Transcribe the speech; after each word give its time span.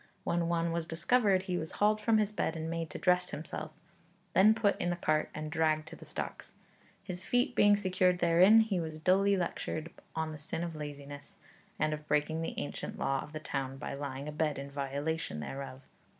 When 0.23 0.49
one 0.49 0.71
was 0.71 0.87
discovered, 0.87 1.43
he 1.43 1.59
was 1.59 1.73
hauled 1.73 2.01
from 2.01 2.17
his 2.17 2.31
bed 2.31 2.55
and 2.55 2.71
made 2.71 2.89
to 2.89 2.97
dress 2.97 3.29
himself; 3.29 3.69
then 4.33 4.55
put 4.55 4.75
in 4.81 4.89
the 4.89 4.95
cart 4.95 5.29
and 5.35 5.51
dragged 5.51 5.87
to 5.89 5.95
the 5.95 6.05
stocks. 6.05 6.53
His 7.03 7.23
feet 7.23 7.53
being 7.53 7.77
secured 7.77 8.17
therein, 8.17 8.61
he 8.61 8.79
was 8.79 8.97
duly 8.97 9.37
lectured 9.37 9.91
on 10.15 10.31
the 10.31 10.39
sin 10.39 10.63
of 10.63 10.75
laziness, 10.75 11.37
and 11.77 11.93
of 11.93 12.07
breaking 12.07 12.43
an 12.43 12.55
ancient 12.57 12.97
law 12.97 13.21
of 13.21 13.31
the 13.31 13.39
town 13.39 13.77
by 13.77 13.93
lying 13.93 14.27
abed 14.27 14.57
in 14.57 14.71
violation 14.71 15.39
thereof. 15.39 15.83